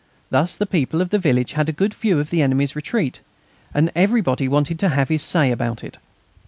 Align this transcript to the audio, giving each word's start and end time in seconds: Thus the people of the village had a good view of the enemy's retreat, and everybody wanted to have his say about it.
Thus 0.31 0.57
the 0.57 0.65
people 0.65 0.99
of 0.99 1.09
the 1.11 1.19
village 1.19 1.51
had 1.53 1.69
a 1.69 1.71
good 1.71 1.93
view 1.93 2.17
of 2.17 2.31
the 2.31 2.41
enemy's 2.41 2.75
retreat, 2.75 3.19
and 3.71 3.91
everybody 3.95 4.47
wanted 4.47 4.79
to 4.79 4.89
have 4.89 5.09
his 5.09 5.21
say 5.21 5.51
about 5.51 5.83
it. 5.83 5.99